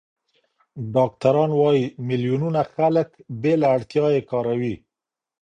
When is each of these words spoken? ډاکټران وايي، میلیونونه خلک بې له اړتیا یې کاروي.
ډاکټران 0.95 1.51
وايي، 1.59 1.85
میلیونونه 2.07 2.61
خلک 2.73 3.09
بې 3.41 3.53
له 3.61 3.67
اړتیا 3.75 4.05
یې 4.15 4.21
کاروي. 4.31 4.75